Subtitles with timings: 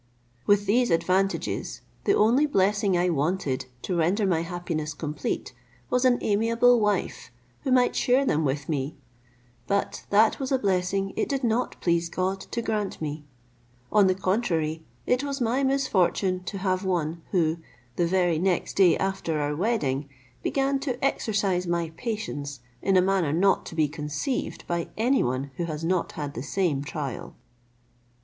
[0.47, 5.53] With these advantages, the only blessing I wanted to render my happiness complete
[5.91, 7.29] was an amiable wife,
[7.61, 8.95] who might share them with me;
[9.67, 13.25] but that was a blessing it did not please God to grant me:
[13.91, 17.57] on the contrary, it was my misfortune to have one, who,
[17.95, 20.09] the very next day after our wedding,
[20.41, 25.51] began to exercise my patience in a manner not to be conceived by any one
[25.57, 27.35] who has not had the same trial.